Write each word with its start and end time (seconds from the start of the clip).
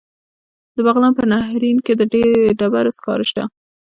د 0.75 0.77
بغلان 0.85 1.13
په 1.17 1.23
نهرین 1.31 1.77
کې 1.85 1.93
د 1.99 2.01
ډبرو 2.59 2.95
سکاره 2.97 3.25
شته. 3.29 3.43